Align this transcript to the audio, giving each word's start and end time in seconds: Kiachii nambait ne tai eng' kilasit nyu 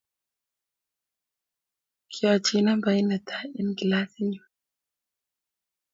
Kiachii 2.11 2.63
nambait 2.65 3.05
ne 3.07 3.17
tai 3.27 3.47
eng' 3.59 3.73
kilasit 3.77 4.25
nyu 4.29 4.41